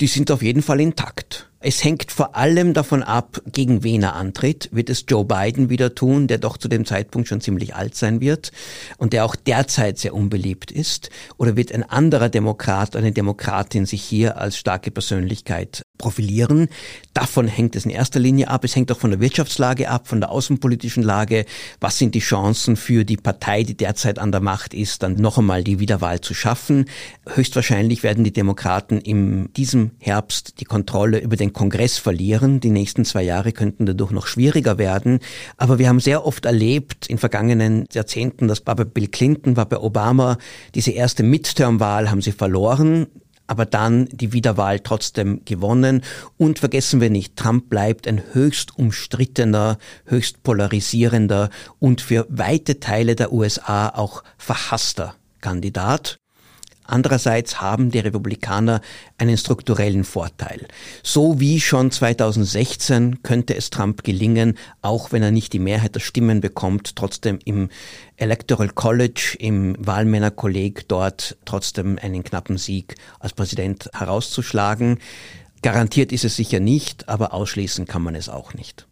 Die 0.00 0.08
sind 0.08 0.30
auf 0.30 0.42
jeden 0.42 0.60
Fall 0.60 0.80
intakt. 0.80 1.50
Es 1.58 1.82
hängt 1.82 2.12
vor 2.12 2.36
allem 2.36 2.74
davon 2.74 3.02
ab, 3.02 3.40
gegen 3.46 3.82
wen 3.82 4.02
er 4.02 4.14
antritt. 4.14 4.68
Wird 4.70 4.90
es 4.90 5.06
Joe 5.08 5.24
Biden 5.24 5.70
wieder 5.70 5.94
tun, 5.94 6.26
der 6.26 6.36
doch 6.36 6.58
zu 6.58 6.68
dem 6.68 6.84
Zeitpunkt 6.84 7.28
schon 7.28 7.40
ziemlich 7.40 7.74
alt 7.74 7.94
sein 7.94 8.20
wird 8.20 8.52
und 8.98 9.14
der 9.14 9.24
auch 9.24 9.34
derzeit 9.34 9.98
sehr 9.98 10.12
unbeliebt 10.12 10.70
ist? 10.70 11.08
Oder 11.38 11.56
wird 11.56 11.72
ein 11.72 11.82
anderer 11.82 12.28
Demokrat, 12.28 12.94
eine 12.94 13.12
Demokratin 13.12 13.86
sich 13.86 14.02
hier 14.02 14.36
als 14.36 14.58
starke 14.58 14.90
Persönlichkeit 14.90 15.85
profilieren? 15.98 16.68
Davon 17.14 17.48
hängt 17.48 17.76
es 17.76 17.84
in 17.84 17.90
erster 17.90 18.20
Linie 18.20 18.48
ab. 18.48 18.64
Es 18.64 18.76
hängt 18.76 18.92
auch 18.92 18.98
von 18.98 19.10
der 19.10 19.20
Wirtschaftslage 19.20 19.88
ab, 19.88 20.08
von 20.08 20.20
der 20.20 20.30
außenpolitischen 20.30 21.02
Lage. 21.02 21.44
Was 21.80 21.98
sind 21.98 22.14
die 22.14 22.20
Chancen 22.20 22.76
für 22.76 23.04
die 23.04 23.16
Partei, 23.16 23.62
die 23.62 23.76
derzeit 23.76 24.18
an 24.18 24.32
der 24.32 24.40
Macht 24.40 24.74
ist, 24.74 25.02
dann 25.02 25.14
noch 25.14 25.38
einmal 25.38 25.64
die 25.64 25.80
Wiederwahl 25.80 26.20
zu 26.20 26.34
schaffen? 26.34 26.86
Höchstwahrscheinlich 27.26 28.02
werden 28.02 28.24
die 28.24 28.32
Demokraten 28.32 28.98
in 28.98 29.52
diesem 29.54 29.92
Herbst 29.98 30.60
die 30.60 30.64
Kontrolle 30.64 31.18
über 31.18 31.36
den 31.36 31.52
Kongress 31.52 31.98
verlieren. 31.98 32.60
Die 32.60 32.70
nächsten 32.70 33.04
zwei 33.04 33.22
Jahre 33.22 33.52
könnten 33.52 33.86
dadurch 33.86 34.10
noch 34.10 34.26
schwieriger 34.26 34.78
werden. 34.78 35.20
Aber 35.56 35.78
wir 35.78 35.88
haben 35.88 36.00
sehr 36.00 36.26
oft 36.26 36.44
erlebt 36.44 37.06
in 37.06 37.18
vergangenen 37.18 37.86
Jahrzehnten, 37.92 38.48
das 38.48 38.66
war 38.66 38.76
bei 38.76 38.84
Bill 38.84 39.08
Clinton, 39.08 39.56
war 39.56 39.66
bei 39.66 39.78
Obama, 39.78 40.38
diese 40.74 40.90
erste 40.90 41.22
Midterm-Wahl 41.22 42.10
haben 42.10 42.22
sie 42.22 42.32
verloren 42.32 43.06
aber 43.46 43.66
dann 43.66 44.06
die 44.10 44.32
Wiederwahl 44.32 44.80
trotzdem 44.80 45.42
gewonnen. 45.44 46.02
Und 46.36 46.58
vergessen 46.58 47.00
wir 47.00 47.10
nicht, 47.10 47.36
Trump 47.36 47.68
bleibt 47.68 48.08
ein 48.08 48.22
höchst 48.32 48.78
umstrittener, 48.78 49.78
höchst 50.04 50.42
polarisierender 50.42 51.50
und 51.78 52.00
für 52.00 52.26
weite 52.28 52.80
Teile 52.80 53.16
der 53.16 53.32
USA 53.32 53.88
auch 53.88 54.22
verhasster 54.36 55.14
Kandidat. 55.40 56.16
Andererseits 56.86 57.60
haben 57.60 57.90
die 57.90 57.98
Republikaner 57.98 58.80
einen 59.18 59.36
strukturellen 59.36 60.04
Vorteil. 60.04 60.66
So 61.02 61.40
wie 61.40 61.60
schon 61.60 61.90
2016 61.90 63.22
könnte 63.22 63.56
es 63.56 63.70
Trump 63.70 64.04
gelingen, 64.04 64.56
auch 64.82 65.12
wenn 65.12 65.22
er 65.22 65.30
nicht 65.30 65.52
die 65.52 65.58
Mehrheit 65.58 65.94
der 65.94 66.00
Stimmen 66.00 66.40
bekommt, 66.40 66.96
trotzdem 66.96 67.38
im 67.44 67.68
Electoral 68.16 68.70
College, 68.70 69.36
im 69.38 69.76
Wahlmännerkolleg 69.78 70.88
dort 70.88 71.36
trotzdem 71.44 71.98
einen 72.00 72.24
knappen 72.24 72.58
Sieg 72.58 72.94
als 73.20 73.32
Präsident 73.32 73.90
herauszuschlagen. 73.92 74.98
Garantiert 75.62 76.12
ist 76.12 76.24
es 76.24 76.36
sicher 76.36 76.60
nicht, 76.60 77.08
aber 77.08 77.34
ausschließen 77.34 77.86
kann 77.86 78.02
man 78.02 78.14
es 78.14 78.28
auch 78.28 78.54
nicht. 78.54 78.86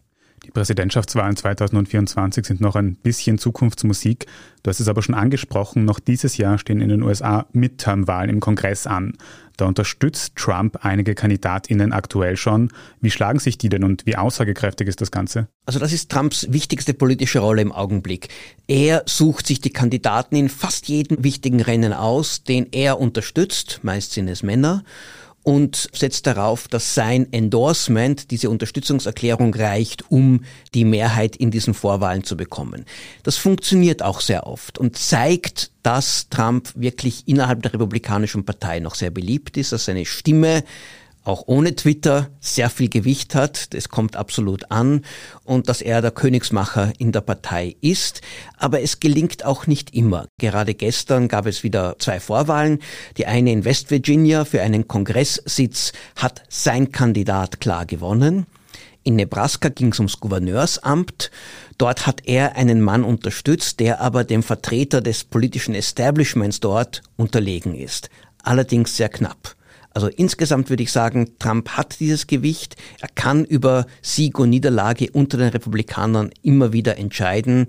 Die 0.44 0.50
Präsidentschaftswahlen 0.50 1.36
2024 1.36 2.44
sind 2.44 2.60
noch 2.60 2.76
ein 2.76 2.96
bisschen 2.96 3.38
Zukunftsmusik. 3.38 4.26
Du 4.62 4.68
hast 4.68 4.78
es 4.78 4.88
aber 4.88 5.00
schon 5.02 5.14
angesprochen, 5.14 5.86
noch 5.86 5.98
dieses 5.98 6.36
Jahr 6.36 6.58
stehen 6.58 6.82
in 6.82 6.90
den 6.90 7.02
USA 7.02 7.46
Midterm-Wahlen 7.52 8.28
im 8.28 8.40
Kongress 8.40 8.86
an. 8.86 9.16
Da 9.56 9.64
unterstützt 9.64 10.36
Trump 10.36 10.84
einige 10.84 11.14
Kandidatinnen 11.14 11.92
aktuell 11.92 12.36
schon. 12.36 12.70
Wie 13.00 13.10
schlagen 13.10 13.38
sich 13.38 13.56
die 13.56 13.70
denn 13.70 13.84
und 13.84 14.04
wie 14.04 14.16
aussagekräftig 14.16 14.86
ist 14.86 15.00
das 15.00 15.10
Ganze? 15.10 15.48
Also 15.64 15.78
das 15.78 15.92
ist 15.92 16.10
Trumps 16.10 16.46
wichtigste 16.50 16.92
politische 16.92 17.38
Rolle 17.38 17.62
im 17.62 17.72
Augenblick. 17.72 18.28
Er 18.66 19.02
sucht 19.06 19.46
sich 19.46 19.62
die 19.62 19.72
Kandidaten 19.72 20.36
in 20.36 20.50
fast 20.50 20.88
jedem 20.88 21.24
wichtigen 21.24 21.62
Rennen 21.62 21.94
aus, 21.94 22.42
den 22.42 22.66
er 22.72 23.00
unterstützt, 23.00 23.80
meist 23.82 24.12
sind 24.12 24.28
es 24.28 24.42
Männer 24.42 24.84
und 25.44 25.88
setzt 25.92 26.26
darauf, 26.26 26.68
dass 26.68 26.94
sein 26.94 27.32
Endorsement, 27.32 28.30
diese 28.30 28.50
Unterstützungserklärung 28.50 29.54
reicht, 29.54 30.10
um 30.10 30.40
die 30.72 30.86
Mehrheit 30.86 31.36
in 31.36 31.50
diesen 31.50 31.74
Vorwahlen 31.74 32.24
zu 32.24 32.36
bekommen. 32.36 32.86
Das 33.22 33.36
funktioniert 33.36 34.02
auch 34.02 34.20
sehr 34.20 34.46
oft 34.46 34.78
und 34.78 34.96
zeigt, 34.96 35.70
dass 35.82 36.30
Trump 36.30 36.70
wirklich 36.74 37.28
innerhalb 37.28 37.62
der 37.62 37.74
Republikanischen 37.74 38.46
Partei 38.46 38.80
noch 38.80 38.94
sehr 38.94 39.10
beliebt 39.10 39.58
ist, 39.58 39.72
dass 39.72 39.84
seine 39.84 40.06
Stimme 40.06 40.64
auch 41.24 41.44
ohne 41.46 41.74
Twitter 41.74 42.28
sehr 42.38 42.70
viel 42.70 42.88
Gewicht 42.88 43.34
hat. 43.34 43.74
Das 43.74 43.88
kommt 43.88 44.14
absolut 44.14 44.70
an 44.70 45.02
und 45.42 45.68
dass 45.68 45.80
er 45.80 46.02
der 46.02 46.10
Königsmacher 46.10 46.92
in 46.98 47.12
der 47.12 47.22
Partei 47.22 47.76
ist. 47.80 48.20
Aber 48.58 48.82
es 48.82 49.00
gelingt 49.00 49.44
auch 49.44 49.66
nicht 49.66 49.94
immer. 49.94 50.28
Gerade 50.38 50.74
gestern 50.74 51.28
gab 51.28 51.46
es 51.46 51.62
wieder 51.62 51.96
zwei 51.98 52.20
Vorwahlen. 52.20 52.80
Die 53.16 53.26
eine 53.26 53.52
in 53.52 53.64
West 53.64 53.90
Virginia 53.90 54.44
für 54.44 54.62
einen 54.62 54.86
Kongresssitz 54.86 55.92
hat 56.16 56.42
sein 56.48 56.92
Kandidat 56.92 57.60
klar 57.60 57.86
gewonnen. 57.86 58.46
In 59.02 59.16
Nebraska 59.16 59.68
ging 59.68 59.92
es 59.92 59.98
ums 59.98 60.18
Gouverneursamt. 60.18 61.30
Dort 61.76 62.06
hat 62.06 62.22
er 62.24 62.56
einen 62.56 62.80
Mann 62.80 63.04
unterstützt, 63.04 63.80
der 63.80 64.00
aber 64.00 64.24
dem 64.24 64.42
Vertreter 64.42 65.02
des 65.02 65.24
politischen 65.24 65.74
Establishments 65.74 66.60
dort 66.60 67.02
unterlegen 67.16 67.74
ist. 67.74 68.08
Allerdings 68.42 68.96
sehr 68.96 69.10
knapp. 69.10 69.56
Also 69.94 70.08
insgesamt 70.08 70.70
würde 70.70 70.82
ich 70.82 70.90
sagen, 70.90 71.38
Trump 71.38 71.70
hat 71.70 72.00
dieses 72.00 72.26
Gewicht. 72.26 72.76
Er 73.00 73.08
kann 73.14 73.44
über 73.44 73.86
Sieg 74.02 74.38
und 74.40 74.50
Niederlage 74.50 75.08
unter 75.12 75.38
den 75.38 75.48
Republikanern 75.50 76.30
immer 76.42 76.72
wieder 76.72 76.98
entscheiden. 76.98 77.68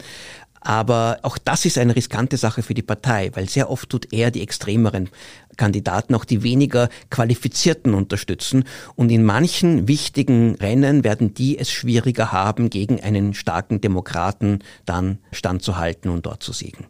Aber 0.60 1.20
auch 1.22 1.38
das 1.38 1.64
ist 1.66 1.78
eine 1.78 1.96
riskante 1.96 2.38
Sache 2.38 2.64
für 2.64 2.74
die 2.74 2.82
Partei, 2.82 3.30
weil 3.36 3.48
sehr 3.48 3.70
oft 3.70 3.88
tut 3.88 4.12
er 4.12 4.32
die 4.32 4.42
extremeren 4.42 5.10
Kandidaten 5.58 6.16
auch 6.16 6.26
die 6.26 6.42
weniger 6.42 6.90
qualifizierten 7.12 7.94
unterstützen. 7.94 8.64
Und 8.96 9.12
in 9.12 9.24
manchen 9.24 9.88
wichtigen 9.88 10.56
Rennen 10.56 11.04
werden 11.04 11.36
die 11.36 11.60
es 11.60 11.70
schwieriger 11.70 12.32
haben, 12.32 12.72
gegen 12.72 13.00
einen 13.00 13.36
starken 13.36 13.80
Demokraten 13.80 14.64
dann 14.86 15.20
standzuhalten 15.32 16.10
und 16.10 16.26
dort 16.26 16.42
zu 16.42 16.52
siegen. 16.52 16.88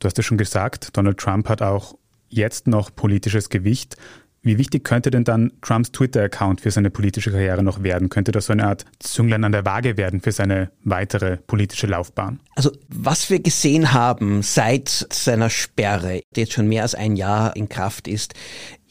Du 0.00 0.06
hast 0.06 0.16
ja 0.16 0.24
schon 0.24 0.38
gesagt, 0.38 0.96
Donald 0.96 1.18
Trump 1.18 1.48
hat 1.48 1.62
auch 1.62 1.94
jetzt 2.30 2.66
noch 2.66 2.94
politisches 2.94 3.48
Gewicht. 3.48 3.96
Wie 4.42 4.56
wichtig 4.56 4.84
könnte 4.84 5.10
denn 5.10 5.24
dann 5.24 5.52
Trumps 5.60 5.92
Twitter-Account 5.92 6.62
für 6.62 6.70
seine 6.70 6.88
politische 6.88 7.30
Karriere 7.30 7.62
noch 7.62 7.82
werden? 7.82 8.08
Könnte 8.08 8.32
das 8.32 8.46
so 8.46 8.54
eine 8.54 8.66
Art 8.66 8.86
Zünglein 8.98 9.44
an 9.44 9.52
der 9.52 9.66
Waage 9.66 9.98
werden 9.98 10.22
für 10.22 10.32
seine 10.32 10.70
weitere 10.82 11.36
politische 11.36 11.86
Laufbahn? 11.86 12.40
Also 12.54 12.72
was 12.88 13.28
wir 13.28 13.40
gesehen 13.40 13.92
haben 13.92 14.42
seit 14.42 14.88
seiner 14.88 15.50
Sperre, 15.50 16.22
die 16.34 16.40
jetzt 16.40 16.54
schon 16.54 16.68
mehr 16.68 16.84
als 16.84 16.94
ein 16.94 17.16
Jahr 17.16 17.54
in 17.54 17.68
Kraft 17.68 18.08
ist, 18.08 18.32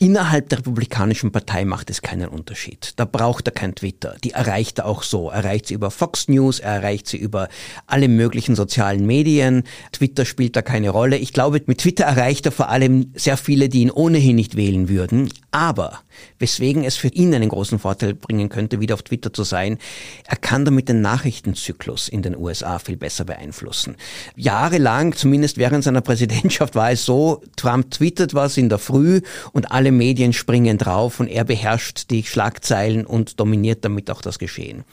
Innerhalb 0.01 0.48
der 0.48 0.60
Republikanischen 0.60 1.34
Partei 1.34 1.65
macht 1.65 1.89
es 1.89 2.01
keinen 2.01 2.29
Unterschied. 2.29 2.94
Da 2.96 3.03
braucht 3.03 3.50
er 3.50 3.51
kein 3.51 3.75
Twitter. 3.75 4.15
Die 4.24 4.32
erreicht 4.32 4.79
er 4.79 4.86
auch 4.86 5.03
so. 5.03 5.29
Er 5.29 5.44
erreicht 5.44 5.68
sie 5.68 5.74
über 5.74 5.91
Fox 5.91 6.29
News, 6.29 6.62
er 6.62 6.75
erreicht 6.75 7.06
sie 7.08 7.18
über 7.18 7.50
alle 7.86 8.08
möglichen 8.08 8.56
sozialen 8.56 9.06
Medien. 9.06 9.63
Twitter 9.91 10.24
spielt 10.24 10.56
da 10.56 10.62
keine 10.62 10.91
Rolle. 10.91 11.18
Ich 11.18 11.34
glaube, 11.34 11.62
mit 11.65 11.79
Twitter 11.79 12.06
erreicht 12.06 12.46
er 12.46 12.53
vor 12.53 12.70
allem 12.70 13.12
sehr 13.13 13.36
viele, 13.36 13.68
die 13.68 13.82
ihn 13.82 13.91
ohnehin 13.91 14.38
nicht 14.38 14.56
wählen 14.56 14.88
würden. 14.88 15.34
Aber 15.51 16.00
weswegen 16.38 16.84
es 16.84 16.96
für 16.96 17.08
ihn 17.08 17.34
einen 17.34 17.50
großen 17.50 17.79
Vorteil 17.79 18.13
bringen 18.13 18.50
könnte, 18.50 18.79
wieder 18.79 18.94
auf 18.94 19.01
Twitter 19.01 19.34
zu 19.34 19.44
sein, 19.44 19.79
er 20.27 20.38
kann 20.38 20.63
damit 20.63 20.89
den 20.89 21.01
Nachrichtenzyklus 21.01 22.08
in 22.08 22.22
den 22.22 22.38
USA 22.38 22.77
viel 22.77 22.98
besser 22.98 23.25
beeinflussen. 23.25 23.96
Jahrelang, 24.36 25.15
zumindest 25.15 25.58
während 25.58 25.84
seiner 25.84 26.01
Präsidentschaft, 26.01 26.75
war 26.75 26.91
es 26.91 27.03
so, 27.03 27.41
Trump 27.56 27.89
twittert 27.89 28.36
was 28.36 28.58
in 28.58 28.70
der 28.70 28.77
Früh 28.77 29.22
und 29.51 29.72
alle 29.72 29.91
Medien 29.91 30.34
springen 30.34 30.77
drauf 30.77 31.20
und 31.20 31.27
er 31.27 31.46
beherrscht 31.46 32.12
die 32.12 32.24
Schlagzeilen 32.24 33.06
und 33.06 33.39
dominiert 33.39 33.84
damit 33.84 34.12
auch 34.12 34.22
das 34.22 34.38
Geschehen. 34.38 34.84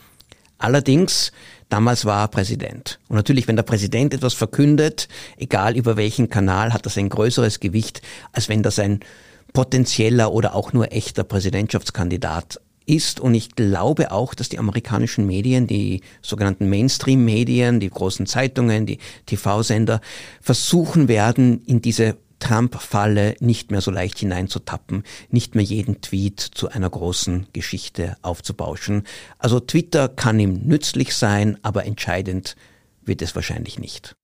Allerdings, 0.58 1.32
damals 1.68 2.06
war 2.06 2.24
er 2.24 2.28
Präsident. 2.28 2.98
Und 3.08 3.16
natürlich, 3.16 3.46
wenn 3.46 3.56
der 3.56 3.62
Präsident 3.62 4.14
etwas 4.14 4.32
verkündet, 4.32 5.08
egal 5.36 5.76
über 5.76 5.98
welchen 5.98 6.30
Kanal, 6.30 6.72
hat 6.72 6.86
das 6.86 6.96
ein 6.96 7.10
größeres 7.10 7.60
Gewicht, 7.60 8.00
als 8.32 8.48
wenn 8.48 8.62
das 8.62 8.78
ein 8.78 9.00
potenzieller 9.56 10.32
oder 10.32 10.54
auch 10.54 10.74
nur 10.74 10.92
echter 10.92 11.24
Präsidentschaftskandidat 11.24 12.60
ist. 12.84 13.20
Und 13.20 13.32
ich 13.32 13.56
glaube 13.56 14.12
auch, 14.12 14.34
dass 14.34 14.50
die 14.50 14.58
amerikanischen 14.58 15.26
Medien, 15.26 15.66
die 15.66 16.02
sogenannten 16.20 16.68
Mainstream-Medien, 16.68 17.80
die 17.80 17.88
großen 17.88 18.26
Zeitungen, 18.26 18.84
die 18.84 18.98
TV-Sender, 19.24 20.02
versuchen 20.42 21.08
werden, 21.08 21.62
in 21.64 21.80
diese 21.80 22.18
Trump-Falle 22.38 23.36
nicht 23.40 23.70
mehr 23.70 23.80
so 23.80 23.90
leicht 23.90 24.18
hineinzutappen, 24.18 25.04
nicht 25.30 25.54
mehr 25.54 25.64
jeden 25.64 26.02
Tweet 26.02 26.38
zu 26.38 26.68
einer 26.68 26.90
großen 26.90 27.46
Geschichte 27.54 28.18
aufzubauschen. 28.20 29.04
Also 29.38 29.58
Twitter 29.58 30.10
kann 30.10 30.38
ihm 30.38 30.66
nützlich 30.66 31.14
sein, 31.14 31.56
aber 31.62 31.86
entscheidend 31.86 32.56
wird 33.06 33.22
es 33.22 33.34
wahrscheinlich 33.34 33.78
nicht. 33.78 34.16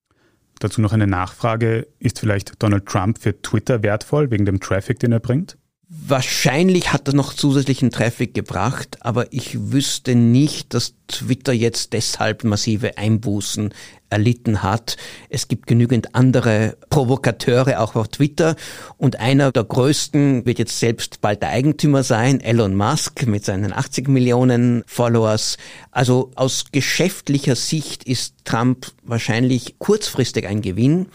Dazu 0.63 0.81
noch 0.81 0.93
eine 0.93 1.09
Nachfrage. 1.09 1.89
Ist 1.99 2.21
vielleicht 2.21 2.63
Donald 2.63 2.87
Trump 2.87 3.19
für 3.19 3.43
Twitter 3.43 3.83
wertvoll 3.83 4.31
wegen 4.31 4.45
dem 4.45 4.61
Traffic, 4.61 5.01
den 5.01 5.11
er 5.11 5.19
bringt? 5.19 5.59
Wahrscheinlich 5.95 6.91
hat 6.95 7.07
er 7.07 7.15
noch 7.15 7.35
zusätzlichen 7.35 7.91
Traffic 7.91 8.33
gebracht, 8.33 8.97
aber 9.01 9.31
ich 9.31 9.73
wüsste 9.73 10.15
nicht, 10.15 10.73
dass 10.73 10.95
Twitter 11.07 11.53
jetzt 11.53 11.93
deshalb 11.93 12.45
massive 12.45 12.97
Einbußen 12.97 13.75
erlitten 14.09 14.63
hat. 14.63 14.97
Es 15.29 15.49
gibt 15.49 15.67
genügend 15.67 16.15
andere 16.15 16.79
Provokateure 16.89 17.79
auch 17.79 17.95
auf 17.95 18.09
Twitter 18.09 18.57
und 18.97 19.21
einer 19.21 19.53
der 19.53 19.65
größten 19.65 20.47
wird 20.47 20.59
jetzt 20.59 20.81
selbst 20.81 21.21
bald 21.21 21.43
der 21.43 21.51
Eigentümer 21.51 22.03
sein, 22.03 22.41
Elon 22.41 22.75
Musk 22.75 23.27
mit 23.27 23.45
seinen 23.45 23.75
80 23.75 24.09
Millionen 24.09 24.85
Followers. 24.87 25.59
Also 25.91 26.31
aus 26.37 26.65
geschäftlicher 26.73 27.55
Sicht 27.55 28.05
ist 28.05 28.35
Trump 28.47 28.93
wahrscheinlich 29.03 29.79
kurzfristig 29.79 30.47
ein 30.47 30.63
Gewinn. 30.63 31.09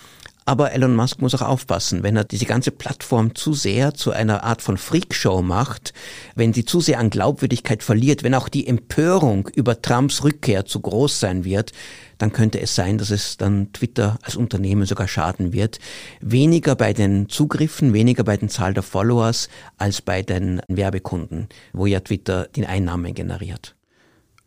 Aber 0.48 0.72
Elon 0.72 0.96
Musk 0.96 1.22
muss 1.22 1.36
auch 1.36 1.42
aufpassen, 1.42 2.04
wenn 2.04 2.16
er 2.16 2.24
diese 2.24 2.46
ganze 2.46 2.72
Plattform 2.72 3.36
zu 3.36 3.54
sehr 3.54 3.94
zu 3.94 4.12
einer 4.12 4.46
Art 4.46 4.62
von 4.62 4.78
Freakshow 4.78 5.42
macht, 5.42 5.94
wenn 6.36 6.54
sie 6.54 6.64
zu 6.64 6.80
sehr 6.80 7.00
an 7.00 7.10
Glaubwürdigkeit 7.10 7.84
verliert, 7.84 8.24
wenn 8.24 8.34
auch 8.34 8.48
die 8.48 8.66
Empörung 8.66 9.50
über 9.56 9.82
Trumps 9.82 10.24
Rückkehr 10.24 10.66
zu 10.66 10.80
groß 10.80 11.20
sein 11.20 11.44
wird, 11.44 11.74
dann 12.18 12.32
könnte 12.32 12.62
es 12.62 12.76
sein, 12.76 12.98
dass 12.98 13.10
es 13.10 13.36
dann 13.36 13.74
Twitter 13.74 14.20
als 14.24 14.38
Unternehmen 14.38 14.86
sogar 14.86 15.10
schaden 15.10 15.52
wird. 15.52 15.80
Weniger 16.22 16.78
bei 16.78 16.94
den 16.94 17.28
Zugriffen, 17.28 17.92
weniger 17.92 18.24
bei 18.24 18.38
den 18.38 18.48
Zahl 18.48 18.74
der 18.74 18.84
Followers 18.84 19.50
als 19.78 20.02
bei 20.02 20.22
den 20.22 20.62
Werbekunden, 20.70 21.50
wo 21.74 21.88
ja 21.88 22.00
Twitter 22.00 22.48
die 22.56 22.66
Einnahmen 22.66 23.14
generiert. 23.14 23.76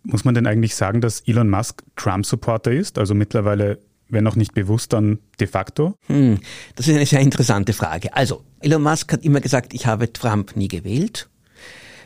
Muss 0.02 0.24
man 0.24 0.34
denn 0.34 0.46
eigentlich 0.46 0.74
sagen, 0.74 1.02
dass 1.02 1.20
Elon 1.26 1.50
Musk 1.50 1.82
Trump-Supporter 1.96 2.72
ist? 2.72 2.96
Also 2.96 3.14
mittlerweile 3.14 3.80
wenn 4.10 4.26
auch 4.26 4.36
nicht 4.36 4.54
bewusst, 4.54 4.92
dann 4.92 5.18
de 5.38 5.46
facto? 5.46 5.94
Hm, 6.06 6.38
das 6.76 6.88
ist 6.88 6.94
eine 6.94 7.06
sehr 7.06 7.20
interessante 7.20 7.72
Frage. 7.72 8.14
Also, 8.14 8.44
Elon 8.60 8.82
Musk 8.82 9.12
hat 9.12 9.24
immer 9.24 9.40
gesagt, 9.40 9.72
ich 9.72 9.86
habe 9.86 10.12
Trump 10.12 10.56
nie 10.56 10.68
gewählt. 10.68 11.29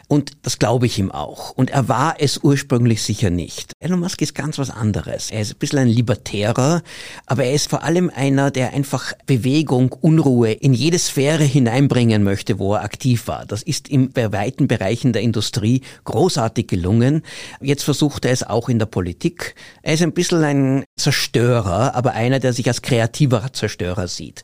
Und 0.09 0.33
das 0.43 0.59
glaube 0.59 0.87
ich 0.87 0.99
ihm 0.99 1.11
auch. 1.11 1.51
Und 1.51 1.71
er 1.71 1.89
war 1.89 2.17
es 2.19 2.39
ursprünglich 2.39 3.03
sicher 3.03 3.31
nicht. 3.31 3.73
Elon 3.81 4.01
Musk 4.01 4.21
ist 4.23 4.35
ganz 4.35 4.59
was 4.59 4.71
anderes. 4.71 5.31
Er 5.31 5.41
ist 5.41 5.53
ein 5.53 5.59
bisschen 5.59 5.79
ein 5.81 5.89
Libertärer, 5.89 6.83
aber 7.27 7.45
er 7.45 7.55
ist 7.55 7.71
vor 7.71 7.83
allem 7.83 8.11
einer, 8.15 8.51
der 8.51 8.73
einfach 8.75 9.13
Bewegung, 9.27 9.93
Unruhe 9.93 10.53
in 10.53 10.75
jede 10.75 10.99
Sphäre 10.99 11.45
hineinbringen 11.45 12.23
möchte, 12.23 12.59
wo 12.59 12.75
er 12.75 12.83
aktiv 12.83 13.29
war. 13.29 13.47
Das 13.47 13.63
ist 13.63 13.89
ihm 13.89 14.11
bei 14.11 14.33
weiten 14.33 14.69
Bereichen 14.69 15.13
der 15.13 15.23
Industrie 15.23 15.83
großartig 16.05 16.67
gelungen. 16.67 17.23
Jetzt 17.61 17.85
versucht 17.85 18.25
er 18.25 18.33
es 18.33 18.43
auch 18.43 18.69
in 18.69 18.79
der 18.79 18.87
Politik. 18.87 19.55
Er 19.83 19.95
ist 19.95 20.03
ein 20.03 20.13
bisschen 20.13 20.45
ein 20.45 20.85
Zerstörer, 20.97 21.95
aber 21.95 22.13
einer, 22.13 22.41
der 22.41 22.53
sich 22.53 22.69
als 22.69 22.83
kreativer 22.83 23.53
Zerstörer 23.53 24.09
sieht. 24.09 24.43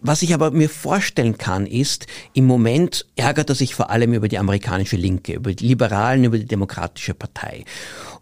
Was 0.00 0.22
ich 0.22 0.32
aber 0.32 0.52
mir 0.52 0.68
vorstellen 0.68 1.38
kann, 1.38 1.66
ist, 1.66 2.06
im 2.32 2.46
Moment 2.46 3.04
ärgert 3.16 3.48
er 3.48 3.56
sich 3.56 3.74
vor 3.74 3.90
allem 3.90 4.14
über 4.14 4.28
die 4.28 4.38
amerikanische 4.38 4.96
Linke, 4.96 5.34
über 5.34 5.52
die 5.52 5.66
Liberalen, 5.66 6.22
über 6.22 6.38
die 6.38 6.46
Demokratische 6.46 7.14
Partei. 7.14 7.64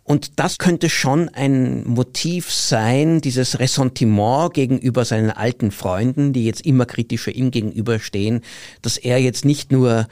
Und 0.02 0.38
das 0.38 0.56
könnte 0.56 0.88
schon 0.88 1.28
ein 1.28 1.86
Motiv 1.86 2.50
sein, 2.50 3.20
dieses 3.20 3.58
Ressentiment 3.58 4.54
gegenüber 4.54 5.04
seinen 5.04 5.30
alten 5.30 5.70
Freunden, 5.70 6.32
die 6.32 6.46
jetzt 6.46 6.64
immer 6.64 6.86
kritischer 6.86 7.32
ihm 7.32 7.50
gegenüberstehen, 7.50 8.40
dass 8.80 8.96
er 8.96 9.18
jetzt 9.18 9.44
nicht 9.44 9.70
nur 9.70 10.06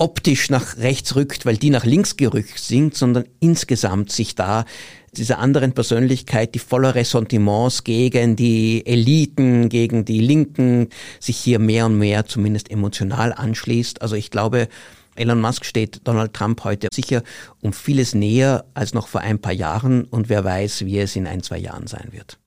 optisch 0.00 0.50
nach 0.50 0.76
rechts 0.78 1.16
rückt, 1.16 1.46
weil 1.46 1.56
die 1.56 1.70
nach 1.70 1.84
links 1.84 2.16
gerückt 2.16 2.58
sind, 2.58 2.94
sondern 2.94 3.24
insgesamt 3.40 4.12
sich 4.12 4.34
da 4.34 4.64
dieser 5.12 5.38
anderen 5.38 5.72
Persönlichkeit, 5.72 6.54
die 6.54 6.58
voller 6.58 6.94
Ressentiments 6.94 7.84
gegen 7.84 8.36
die 8.36 8.84
Eliten, 8.86 9.68
gegen 9.68 10.04
die 10.04 10.20
Linken, 10.20 10.88
sich 11.20 11.36
hier 11.36 11.58
mehr 11.58 11.86
und 11.86 11.98
mehr 11.98 12.26
zumindest 12.26 12.70
emotional 12.70 13.32
anschließt. 13.32 14.02
Also 14.02 14.16
ich 14.16 14.30
glaube, 14.30 14.68
Elon 15.16 15.40
Musk 15.40 15.64
steht 15.64 16.00
Donald 16.04 16.32
Trump 16.32 16.62
heute 16.64 16.88
sicher 16.92 17.22
um 17.60 17.72
vieles 17.72 18.14
näher 18.14 18.64
als 18.74 18.94
noch 18.94 19.08
vor 19.08 19.20
ein 19.20 19.40
paar 19.40 19.52
Jahren 19.52 20.04
und 20.04 20.28
wer 20.28 20.44
weiß, 20.44 20.84
wie 20.84 20.98
es 21.00 21.16
in 21.16 21.26
ein, 21.26 21.42
zwei 21.42 21.58
Jahren 21.58 21.86
sein 21.86 22.08
wird. 22.12 22.38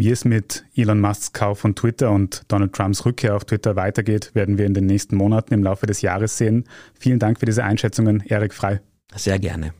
Wie 0.00 0.10
es 0.12 0.24
mit 0.24 0.64
Elon 0.76 1.00
Musks 1.00 1.32
Kauf 1.32 1.58
von 1.58 1.74
Twitter 1.74 2.12
und 2.12 2.42
Donald 2.46 2.72
Trumps 2.72 3.04
Rückkehr 3.04 3.34
auf 3.34 3.44
Twitter 3.44 3.74
weitergeht, 3.74 4.30
werden 4.32 4.56
wir 4.56 4.64
in 4.64 4.72
den 4.72 4.86
nächsten 4.86 5.16
Monaten 5.16 5.52
im 5.52 5.64
Laufe 5.64 5.86
des 5.86 6.02
Jahres 6.02 6.38
sehen. 6.38 6.66
Vielen 6.96 7.18
Dank 7.18 7.40
für 7.40 7.46
diese 7.46 7.64
Einschätzungen, 7.64 8.22
Erik 8.24 8.54
Frei. 8.54 8.80
Sehr 9.16 9.40
gerne. 9.40 9.74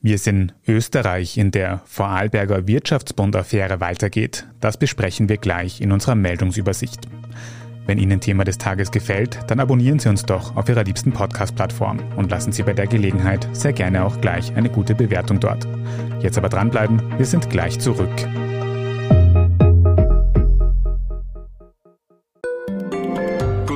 Wie 0.00 0.12
es 0.12 0.26
in 0.26 0.50
Österreich 0.66 1.38
in 1.38 1.52
der 1.52 1.82
Vorarlberger 1.84 2.66
Wirtschaftsbund-Affäre 2.66 3.78
weitergeht, 3.78 4.48
das 4.58 4.76
besprechen 4.76 5.28
wir 5.28 5.36
gleich 5.36 5.80
in 5.80 5.92
unserer 5.92 6.16
Meldungsübersicht. 6.16 7.06
Wenn 7.86 7.98
Ihnen 7.98 8.20
Thema 8.20 8.42
des 8.42 8.58
Tages 8.58 8.90
gefällt, 8.90 9.38
dann 9.46 9.60
abonnieren 9.60 10.00
Sie 10.00 10.08
uns 10.08 10.24
doch 10.24 10.56
auf 10.56 10.68
Ihrer 10.68 10.82
liebsten 10.82 11.12
Podcast-Plattform 11.12 12.00
und 12.16 12.28
lassen 12.28 12.50
Sie 12.50 12.64
bei 12.64 12.72
der 12.72 12.88
Gelegenheit 12.88 13.48
sehr 13.52 13.72
gerne 13.72 14.04
auch 14.04 14.20
gleich 14.20 14.52
eine 14.56 14.68
gute 14.68 14.96
Bewertung 14.96 15.38
dort. 15.38 15.64
Jetzt 16.20 16.38
aber 16.38 16.48
dranbleiben, 16.48 17.00
wir 17.18 17.26
sind 17.26 17.50
gleich 17.50 17.78
zurück. 17.78 18.10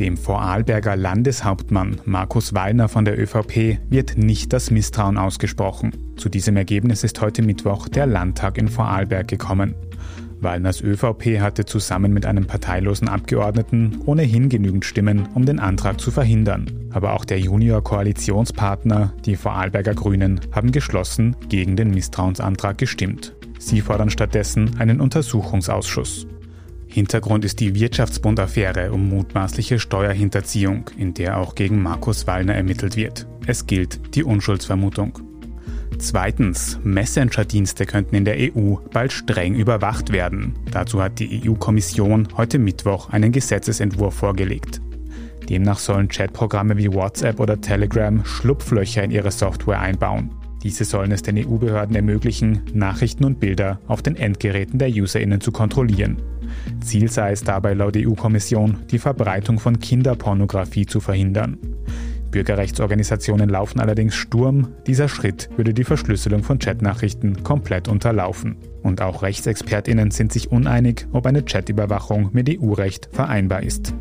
Dem 0.00 0.16
Vorarlberger 0.16 0.96
Landeshauptmann 0.96 2.00
Markus 2.06 2.54
Wallner 2.54 2.88
von 2.88 3.04
der 3.04 3.20
ÖVP 3.20 3.78
wird 3.90 4.16
nicht 4.16 4.52
das 4.52 4.70
Misstrauen 4.70 5.18
ausgesprochen. 5.18 5.92
Zu 6.16 6.28
diesem 6.28 6.56
Ergebnis 6.56 7.04
ist 7.04 7.20
heute 7.20 7.42
Mittwoch 7.42 7.88
der 7.88 8.06
Landtag 8.06 8.56
in 8.56 8.68
Vorarlberg 8.68 9.28
gekommen. 9.28 9.74
Wallners 10.40 10.80
ÖVP 10.80 11.40
hatte 11.40 11.66
zusammen 11.66 12.12
mit 12.12 12.26
einem 12.26 12.46
parteilosen 12.46 13.08
Abgeordneten 13.08 14.00
ohnehin 14.06 14.48
genügend 14.48 14.84
Stimmen, 14.84 15.28
um 15.34 15.44
den 15.46 15.60
Antrag 15.60 16.00
zu 16.00 16.10
verhindern. 16.10 16.66
Aber 16.90 17.12
auch 17.12 17.24
der 17.24 17.38
Junior-Koalitionspartner, 17.38 19.12
die 19.24 19.36
Vorarlberger 19.36 19.94
Grünen, 19.94 20.40
haben 20.52 20.72
geschlossen 20.72 21.36
gegen 21.48 21.76
den 21.76 21.90
Misstrauensantrag 21.90 22.78
gestimmt. 22.78 23.34
Sie 23.58 23.82
fordern 23.82 24.10
stattdessen 24.10 24.80
einen 24.80 25.00
Untersuchungsausschuss. 25.00 26.26
Hintergrund 26.92 27.46
ist 27.46 27.60
die 27.60 27.74
Wirtschaftsbund-Affäre 27.74 28.92
um 28.92 29.08
mutmaßliche 29.08 29.78
Steuerhinterziehung, 29.78 30.90
in 30.98 31.14
der 31.14 31.38
auch 31.38 31.54
gegen 31.54 31.82
Markus 31.82 32.26
Wallner 32.26 32.54
ermittelt 32.54 32.96
wird. 32.96 33.26
Es 33.46 33.66
gilt 33.66 34.14
die 34.14 34.22
Unschuldsvermutung. 34.22 35.18
Zweitens, 35.96 36.78
Messenger-Dienste 36.84 37.86
könnten 37.86 38.14
in 38.14 38.26
der 38.26 38.36
EU 38.36 38.74
bald 38.92 39.10
streng 39.10 39.54
überwacht 39.54 40.12
werden. 40.12 40.54
Dazu 40.70 41.02
hat 41.02 41.18
die 41.18 41.48
EU-Kommission 41.48 42.28
heute 42.36 42.58
Mittwoch 42.58 43.08
einen 43.08 43.32
Gesetzesentwurf 43.32 44.14
vorgelegt. 44.14 44.82
Demnach 45.48 45.78
sollen 45.78 46.08
Chatprogramme 46.08 46.76
wie 46.76 46.92
WhatsApp 46.92 47.40
oder 47.40 47.58
Telegram 47.58 48.22
Schlupflöcher 48.22 49.02
in 49.02 49.12
ihre 49.12 49.30
Software 49.30 49.80
einbauen. 49.80 50.30
Diese 50.62 50.84
sollen 50.84 51.10
es 51.10 51.22
den 51.22 51.38
EU-Behörden 51.38 51.96
ermöglichen, 51.96 52.62
Nachrichten 52.72 53.24
und 53.24 53.40
Bilder 53.40 53.80
auf 53.88 54.02
den 54.02 54.16
Endgeräten 54.16 54.78
der 54.78 54.90
UserInnen 54.90 55.40
zu 55.40 55.50
kontrollieren. 55.50 56.18
Ziel 56.80 57.10
sei 57.10 57.32
es 57.32 57.42
dabei 57.42 57.74
laut 57.74 57.96
EU-Kommission, 57.96 58.78
die 58.90 58.98
Verbreitung 58.98 59.58
von 59.58 59.80
Kinderpornografie 59.80 60.86
zu 60.86 61.00
verhindern. 61.00 61.58
Bürgerrechtsorganisationen 62.30 63.50
laufen 63.50 63.80
allerdings 63.80 64.14
Sturm, 64.14 64.68
dieser 64.86 65.08
Schritt 65.08 65.50
würde 65.56 65.74
die 65.74 65.84
Verschlüsselung 65.84 66.42
von 66.42 66.58
Chatnachrichten 66.58 67.42
komplett 67.42 67.88
unterlaufen. 67.88 68.56
Und 68.82 69.02
auch 69.02 69.22
Rechtsexpertinnen 69.22 70.10
sind 70.10 70.32
sich 70.32 70.50
uneinig, 70.50 71.06
ob 71.12 71.26
eine 71.26 71.42
Chatüberwachung 71.42 72.30
mit 72.32 72.48
EU-Recht 72.48 73.08
vereinbar 73.12 73.62
ist. 73.62 73.94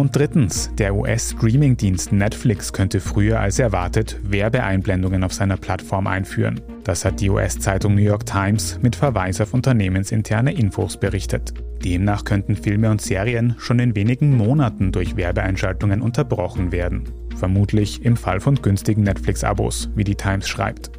Und 0.00 0.16
drittens, 0.16 0.70
der 0.78 0.94
US-Streaming-Dienst 0.94 2.10
Netflix 2.10 2.72
könnte 2.72 3.00
früher 3.00 3.38
als 3.38 3.58
erwartet 3.58 4.18
Werbeeinblendungen 4.22 5.22
auf 5.22 5.34
seiner 5.34 5.58
Plattform 5.58 6.06
einführen. 6.06 6.62
Das 6.84 7.04
hat 7.04 7.20
die 7.20 7.28
US-Zeitung 7.28 7.96
New 7.96 8.00
York 8.00 8.24
Times 8.24 8.78
mit 8.80 8.96
Verweis 8.96 9.42
auf 9.42 9.52
unternehmensinterne 9.52 10.54
Infos 10.54 10.96
berichtet. 10.96 11.52
Demnach 11.84 12.24
könnten 12.24 12.56
Filme 12.56 12.90
und 12.90 13.02
Serien 13.02 13.54
schon 13.58 13.78
in 13.78 13.94
wenigen 13.94 14.34
Monaten 14.34 14.90
durch 14.90 15.16
Werbeeinschaltungen 15.16 16.00
unterbrochen 16.00 16.72
werden. 16.72 17.04
Vermutlich 17.36 18.02
im 18.02 18.16
Fall 18.16 18.40
von 18.40 18.54
günstigen 18.54 19.02
Netflix-Abos, 19.02 19.90
wie 19.96 20.04
die 20.04 20.14
Times 20.14 20.48
schreibt. 20.48 20.92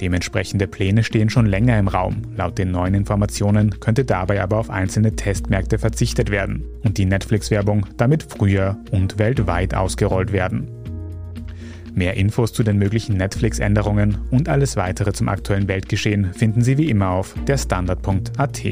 Dementsprechende 0.00 0.66
Pläne 0.66 1.04
stehen 1.04 1.28
schon 1.28 1.44
länger 1.44 1.78
im 1.78 1.88
Raum. 1.88 2.22
Laut 2.34 2.56
den 2.56 2.70
neuen 2.70 2.94
Informationen 2.94 3.80
könnte 3.80 4.04
dabei 4.04 4.42
aber 4.42 4.56
auf 4.56 4.70
einzelne 4.70 5.14
Testmärkte 5.14 5.78
verzichtet 5.78 6.30
werden 6.30 6.64
und 6.82 6.96
die 6.96 7.04
Netflix-Werbung 7.04 7.86
damit 7.98 8.22
früher 8.22 8.78
und 8.92 9.18
weltweit 9.18 9.74
ausgerollt 9.74 10.32
werden. 10.32 10.68
Mehr 11.92 12.14
Infos 12.14 12.52
zu 12.52 12.62
den 12.62 12.78
möglichen 12.78 13.16
Netflix-Änderungen 13.16 14.18
und 14.30 14.48
alles 14.48 14.76
weitere 14.76 15.12
zum 15.12 15.28
aktuellen 15.28 15.68
Weltgeschehen 15.68 16.32
finden 16.32 16.62
Sie 16.62 16.78
wie 16.78 16.88
immer 16.88 17.10
auf 17.10 17.34
derstandard.at. 17.46 18.62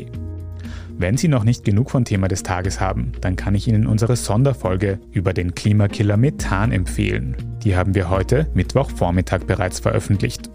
Wenn 1.00 1.16
Sie 1.16 1.28
noch 1.28 1.44
nicht 1.44 1.64
genug 1.64 1.90
von 1.90 2.04
Thema 2.04 2.28
des 2.28 2.42
Tages 2.42 2.80
haben, 2.80 3.12
dann 3.20 3.36
kann 3.36 3.54
ich 3.54 3.68
Ihnen 3.68 3.86
unsere 3.86 4.16
Sonderfolge 4.16 4.98
über 5.12 5.32
den 5.32 5.54
Klimakiller 5.54 6.16
Methan 6.16 6.72
empfehlen. 6.72 7.36
Die 7.62 7.76
haben 7.76 7.94
wir 7.94 8.08
heute, 8.08 8.48
Mittwochvormittag, 8.54 9.44
bereits 9.44 9.78
veröffentlicht. 9.78 10.50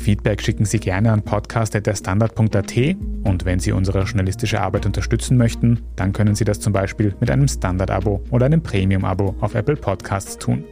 Feedback 0.00 0.40
schicken 0.40 0.64
Sie 0.64 0.80
gerne 0.80 1.12
an 1.12 1.22
podcast.derstandard.at 1.22 2.76
und 3.22 3.44
wenn 3.44 3.60
Sie 3.60 3.72
unsere 3.72 4.02
journalistische 4.04 4.60
Arbeit 4.60 4.86
unterstützen 4.86 5.36
möchten, 5.36 5.80
dann 5.94 6.12
können 6.12 6.34
Sie 6.34 6.44
das 6.44 6.58
zum 6.58 6.72
Beispiel 6.72 7.14
mit 7.20 7.30
einem 7.30 7.46
Standard-Abo 7.46 8.24
oder 8.30 8.46
einem 8.46 8.62
Premium-Abo 8.62 9.36
auf 9.40 9.54
Apple 9.54 9.76
Podcasts 9.76 10.38
tun. 10.38 10.64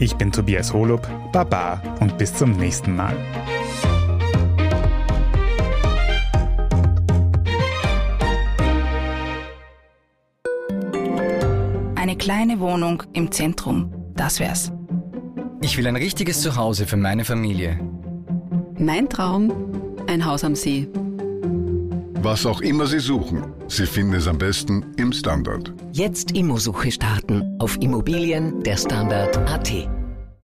Ich 0.00 0.14
bin 0.16 0.32
Tobias 0.32 0.72
Holub, 0.72 1.08
Baba 1.32 1.80
und 2.00 2.18
bis 2.18 2.34
zum 2.34 2.52
nächsten 2.52 2.96
Mal. 2.96 3.14
Eine 11.94 12.16
kleine 12.16 12.58
Wohnung 12.58 13.04
im 13.12 13.30
Zentrum, 13.30 13.92
das 14.14 14.40
wär's. 14.40 14.72
Ich 15.60 15.76
will 15.76 15.86
ein 15.86 15.96
richtiges 15.96 16.40
Zuhause 16.40 16.86
für 16.86 16.96
meine 16.96 17.24
Familie. 17.24 17.78
Mein 18.78 19.08
Traum, 19.08 19.52
ein 20.06 20.24
Haus 20.24 20.44
am 20.44 20.54
See. 20.54 20.88
Was 22.22 22.46
auch 22.46 22.60
immer 22.60 22.86
Sie 22.86 23.00
suchen, 23.00 23.42
Sie 23.66 23.86
finden 23.86 24.14
es 24.14 24.28
am 24.28 24.38
besten 24.38 24.84
im 24.96 25.12
Standard. 25.12 25.72
Jetzt 25.92 26.32
Immosuche 26.32 26.90
starten 26.90 27.56
auf 27.58 27.76
Immobilien 27.80 28.62
der 28.62 28.76
Standard.at. 28.76 29.97